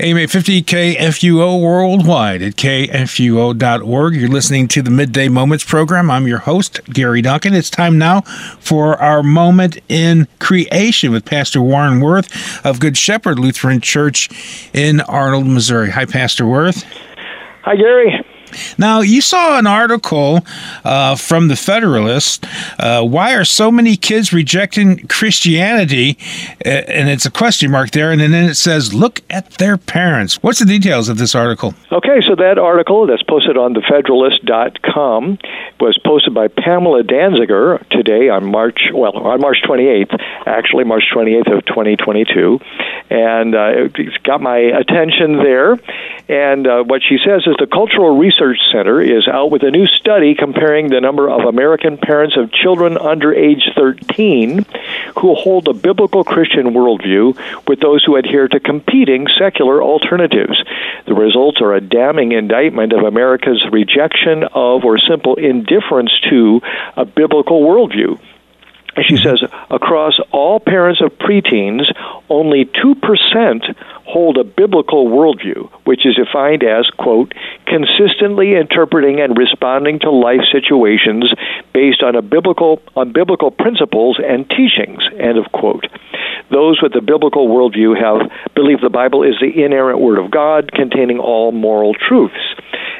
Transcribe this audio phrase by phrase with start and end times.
[0.00, 4.14] AM 850 KFUO worldwide at kfuo.org.
[4.14, 6.10] You're listening to the Midday Moments program.
[6.10, 7.52] I'm your host, Gary Duncan.
[7.52, 8.22] It's time now
[8.60, 14.30] for our moment in creation with Pastor Warren Woerth of Good Shepherd Lutheran Church
[14.72, 15.90] in Arnold, Missouri.
[15.90, 16.82] Hi, Pastor Woerth.
[17.64, 18.24] Hi, Gary.
[18.78, 20.44] Now, you saw an article
[20.84, 22.46] uh, from the Federalist.
[22.78, 26.18] Uh, why are so many kids rejecting Christianity?
[26.64, 28.10] And it's a question mark there.
[28.10, 30.42] And then it says, look at their parents.
[30.42, 31.74] What's the details of this article?
[31.92, 35.38] Okay, so that article that's posted on thefederalist.com
[35.80, 41.58] was posted by Pamela Danziger today on March, well, on March 28th, actually, March 28th
[41.58, 42.60] of 2022.
[43.10, 45.78] And uh, it's got my attention there.
[46.28, 48.39] And uh, what she says is the Cultural Research
[48.72, 52.96] Center is out with a new study comparing the number of American parents of children
[52.96, 54.64] under age 13
[55.20, 57.36] who hold a biblical Christian worldview
[57.68, 60.56] with those who adhere to competing secular alternatives.
[61.06, 66.62] The results are a damning indictment of America's rejection of or simple indifference to
[66.96, 68.18] a biblical worldview.
[69.00, 71.84] And she says across all parents of preteens,
[72.28, 77.32] only 2% hold a biblical worldview, which is defined as, quote,
[77.64, 81.32] consistently interpreting and responding to life situations
[81.72, 85.86] based on a biblical on biblical principles and teachings, end of quote.
[86.50, 90.72] Those with the biblical worldview have believe the Bible is the inerrant word of God
[90.72, 92.54] containing all moral truths.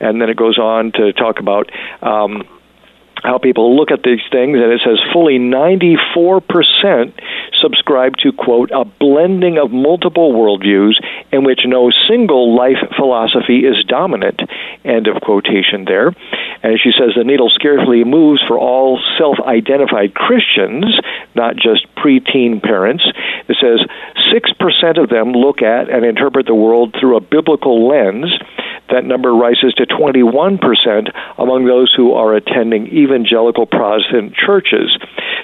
[0.00, 2.48] And then it goes on to talk about um,
[3.22, 7.12] how people look at these things, and it says fully 94%
[7.62, 10.94] subscribe to, quote, a blending of multiple worldviews
[11.30, 14.40] in which no single life philosophy is dominant,
[14.84, 16.08] end of quotation there.
[16.62, 20.86] And she says the needle scarcely moves for all self identified Christians,
[21.34, 23.04] not just preteen parents.
[23.48, 23.86] It says
[24.34, 28.32] 6% of them look at and interpret the world through a biblical lens.
[28.92, 34.96] That number rises to 21% among those who are attending evangelical Protestant churches.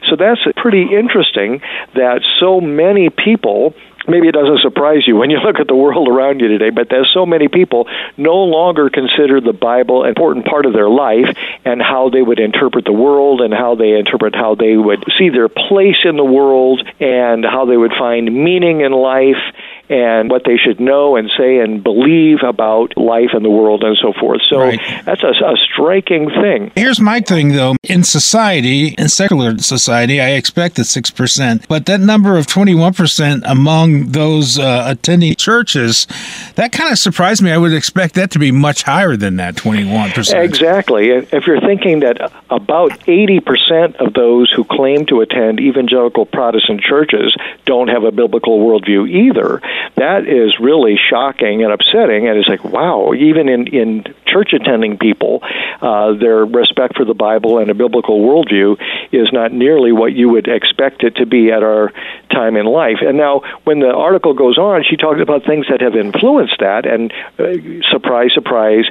[0.09, 1.61] So that's pretty interesting
[1.95, 3.75] that so many people
[4.09, 6.89] maybe it doesn't surprise you when you look at the world around you today, but
[6.89, 7.87] there's so many people
[8.17, 11.29] no longer consider the Bible an important part of their life
[11.65, 15.29] and how they would interpret the world and how they interpret how they would see
[15.29, 19.43] their place in the world and how they would find meaning in life
[19.89, 23.97] and what they should know and say and believe about life and the world and
[24.01, 24.41] so forth.
[24.49, 24.81] So right.
[25.05, 26.73] that's a, a, striking thing.
[26.75, 27.77] Here's my thing, though.
[27.85, 34.13] In society, in secular society, I expect the 6%, but that number of 21% among
[34.13, 36.07] those uh, attending churches,
[36.57, 37.51] that kind of surprised me.
[37.51, 40.43] I would expect that to be much higher than that 21%.
[40.43, 41.11] Exactly.
[41.11, 47.37] If you're thinking that about 80% of those who claim to attend evangelical Protestant churches
[47.65, 49.61] don't have a biblical worldview either,
[49.97, 52.29] that is really shocking and upsetting.
[52.29, 55.43] And it's like, wow, even in, in church attending people,
[55.81, 58.77] uh, their respect for the Bible and a biblical worldview
[59.13, 61.93] is not nearly what you would expect it to be at our
[62.31, 62.99] time in life.
[63.01, 66.87] And now, when the article goes on, she talks about things that have influenced that,
[66.87, 68.85] and uh, surprise, surprise,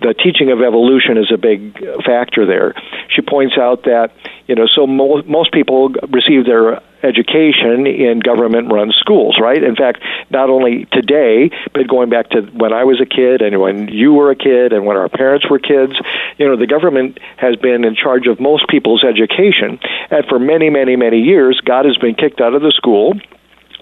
[0.00, 2.74] the teaching of evolution is a big factor there.
[3.08, 4.12] She points out that
[4.46, 9.62] you know so mo- most people receive their education in government run schools, right?
[9.62, 13.60] In fact, not only today, but going back to when I was a kid and
[13.60, 15.92] when you were a kid and when our parents were kids,
[16.38, 19.78] you know, the government has been in charge of most people's education.
[20.10, 23.14] And for many, many, many years, God has been kicked out of the school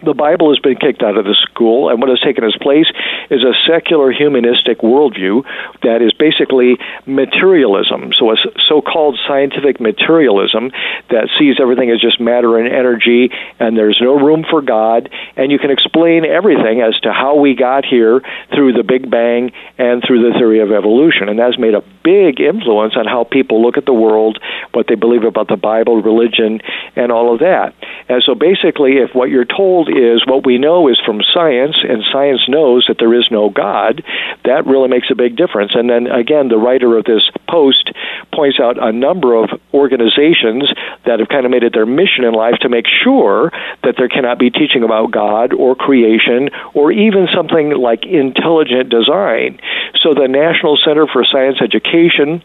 [0.05, 2.91] the Bible has been kicked out of the school, and what has taken its place
[3.31, 5.45] is a secular humanistic worldview
[5.83, 8.13] that is basically materialism.
[8.19, 8.37] So, a
[8.69, 10.73] so called scientific materialism
[11.11, 15.53] that sees everything as just matter and energy, and there's no room for God, and
[15.53, 18.21] you can explain everything as to how we got here
[18.55, 21.29] through the Big Bang and through the theory of evolution.
[21.29, 24.39] And that's made a big influence on how people look at the world,
[24.73, 26.61] what they believe about the Bible, religion,
[26.97, 27.75] and all of that.
[28.09, 32.03] And so, basically, if what you're told is what we know is from science, and
[32.13, 34.03] science knows that there is no God,
[34.45, 35.73] that really makes a big difference.
[35.75, 37.93] And then again, the writer of this post
[38.33, 40.73] points out a number of organizations
[41.05, 43.51] that have kind of made it their mission in life to make sure
[43.85, 49.61] that there cannot be teaching about God or creation or even something like intelligent design.
[50.03, 52.43] So the National Center for Science Education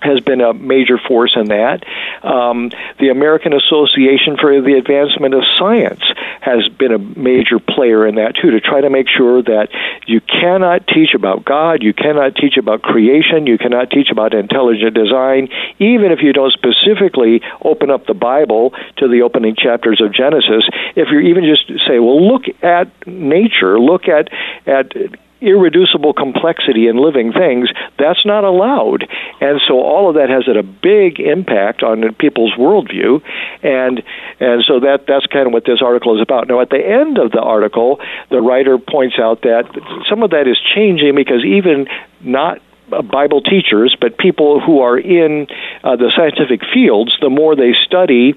[0.00, 1.84] has been a major force in that.
[2.22, 6.02] Um, the American Association for the Advancement of Science
[6.40, 9.68] has been a major player in that too, to try to make sure that
[10.06, 14.94] you cannot teach about God, you cannot teach about creation, you cannot teach about intelligent
[14.94, 15.48] design,
[15.78, 20.68] even if you don't specifically open up the Bible to the opening chapters of Genesis.
[20.96, 24.28] If you even just say, well, look at nature, look at
[24.66, 24.92] at
[25.40, 27.68] irreducible complexity in living things,
[27.98, 29.06] that's not allowed.
[29.40, 33.22] And so all of that has a big impact on people's worldview.
[33.62, 34.02] And
[34.40, 36.48] and so that that's kind of what this article is about.
[36.48, 38.00] Now at the end of the article,
[38.30, 39.64] the writer points out that
[40.08, 41.86] some of that is changing because even
[42.20, 45.46] not Bible teachers, but people who are in
[45.84, 48.34] uh, the scientific fields, the more they study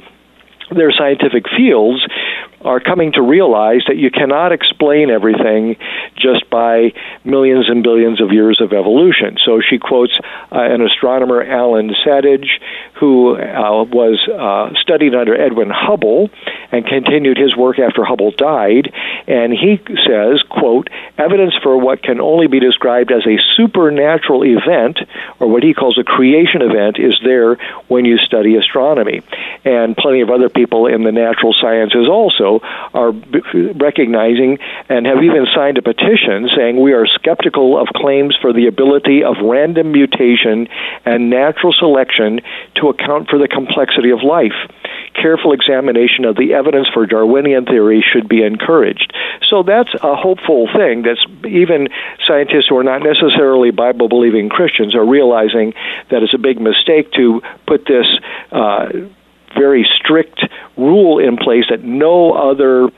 [0.76, 2.06] their scientific fields,
[2.64, 5.76] are coming to realize that you cannot explain everything
[6.16, 9.38] just by millions and billions of years of evolution.
[9.44, 10.14] So she quotes
[10.52, 12.62] uh, an astronomer, Alan Sandage,
[13.00, 16.30] who uh, was uh, studied under Edwin Hubble
[16.72, 18.94] and continued his work after Hubble died.
[19.28, 19.78] And he
[20.08, 25.00] says, quote, evidence for what can only be described as a supernatural event,
[25.40, 27.56] or what he calls a creation event, is there
[27.88, 29.22] when you study astronomy.
[29.66, 32.60] And plenty of other people in the natural sciences also
[32.94, 34.60] are recognizing
[34.90, 39.24] and have even signed a petition saying we are skeptical of claims for the ability
[39.24, 40.68] of random mutation
[41.06, 42.42] and natural selection
[42.76, 44.56] to account for the complexity of life.
[45.14, 49.14] Careful examination of the evidence for Darwinian theory should be encouraged.
[49.50, 51.90] So that's a hopeful thing that's even
[52.28, 55.74] scientists who are not necessarily Bible believing Christians are realizing
[56.10, 58.08] that it's a big mistake to put this
[58.52, 58.90] uh,
[59.56, 60.42] very strict
[60.78, 62.90] rule in place that no other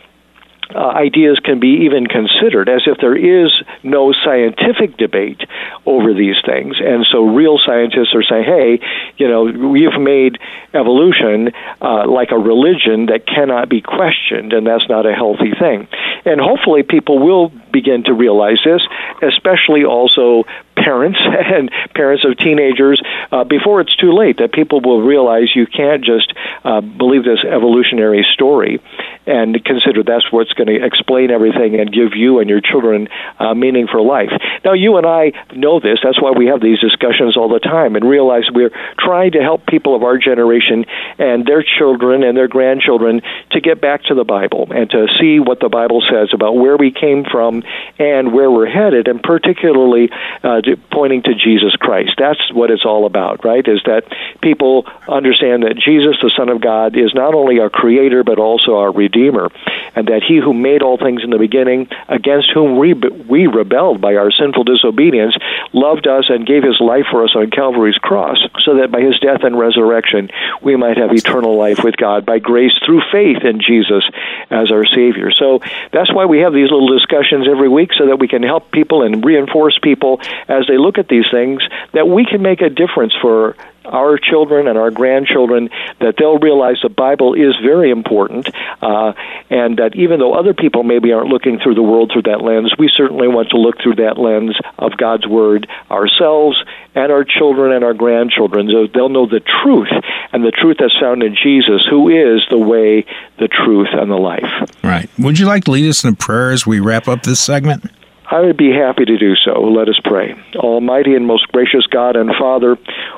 [0.74, 3.52] uh, ideas can be even considered, as if there is
[3.84, 5.42] no scientific debate
[5.86, 6.78] over these things.
[6.80, 8.80] And so, real scientists are saying, hey,
[9.18, 10.40] you know, we've made
[10.74, 11.52] evolution
[11.82, 15.88] uh, like a religion that cannot be questioned, and that's not a healthy thing.
[16.26, 18.82] And hopefully, people will begin to realize this,
[19.22, 20.44] especially also
[20.76, 21.20] parents
[21.54, 26.06] and parents of teenagers uh, before it's too late that people will realize you can't
[26.06, 26.32] just
[26.64, 28.80] uh, believe this evolutionary story
[29.26, 33.08] and consider that's what's going to explain everything and give you and your children
[33.40, 34.32] uh, meaning for life.
[34.64, 36.00] Now, you and I know this.
[36.04, 39.66] That's why we have these discussions all the time and realize we're trying to help
[39.66, 40.86] people of our generation
[41.18, 43.22] and their children and their grandchildren
[43.52, 46.78] to get back to the Bible and to see what the Bible says about where
[46.78, 47.64] we came from
[48.00, 50.10] and where we're headed, and particularly
[50.44, 50.62] uh,
[50.92, 52.12] pointing to Jesus Christ.
[52.18, 53.68] That's what it's all about, right?
[53.68, 54.06] Is that
[54.42, 58.78] people understand that Jesus, the Son of God, is not only our Creator but also
[58.78, 59.50] our Redeemer,
[59.96, 64.00] and that He who made all things in the beginning, against whom we we rebelled
[64.00, 65.36] by our sinful disobedience,
[65.74, 69.18] loved us and gave His life for us on Calvary's cross, so that by His
[69.20, 70.30] death and resurrection
[70.62, 74.06] we might have eternal life with God by grace through faith in Jesus
[74.52, 75.32] as our Savior.
[75.32, 75.60] So
[75.92, 79.02] that's why we have these little discussions every week, so that we can help people
[79.02, 81.64] and reinforce people as they look at these things
[81.94, 85.70] that we can make a difference for our children and our grandchildren
[86.00, 88.50] that they'll realize the Bible is very important,
[88.82, 89.14] uh,
[89.50, 92.74] and that even though other people maybe aren't looking through the world through that lens,
[92.78, 96.64] we certainly want to look through that lens of God's Word ourselves
[96.96, 98.70] and our children and our grandchildren.
[98.72, 99.90] So they'll know the truth,
[100.32, 103.06] and the truth that's found in Jesus, who is the way,
[103.40, 104.70] the truth, and the life.
[104.84, 105.10] Right.
[105.20, 107.86] Would you like to lead us in a prayer as we wrap up this segment?
[108.34, 109.62] I would be happy to do so.
[109.62, 110.34] Let us pray.
[110.56, 112.78] Almighty and most gracious God and Father,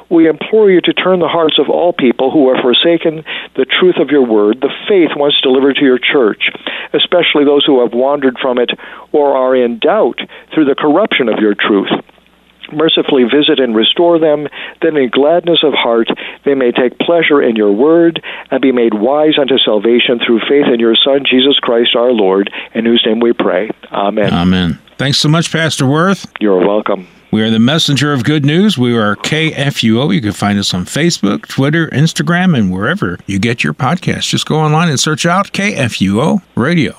[0.09, 3.23] we implore you to turn the hearts of all people who have forsaken
[3.55, 6.49] the truth of your word, the faith once delivered to your church,
[6.93, 8.71] especially those who have wandered from it
[9.11, 10.19] or are in doubt
[10.53, 11.89] through the corruption of your truth
[12.71, 14.47] mercifully visit and restore them,
[14.81, 16.07] that in gladness of heart
[16.45, 20.65] they may take pleasure in your word and be made wise unto salvation through faith
[20.71, 23.69] in your Son, Jesus Christ our Lord, in whose name we pray.
[23.91, 24.33] Amen.
[24.33, 24.79] Amen.
[24.97, 26.25] Thanks so much, Pastor Woerth.
[26.39, 27.07] You're welcome.
[27.35, 28.77] We are the messenger of good news.
[28.77, 30.15] We are KFUO.
[30.15, 34.29] You can find us on Facebook, Twitter, Instagram, and wherever you get your podcasts.
[34.29, 36.93] Just go online and search out KFUO Radio.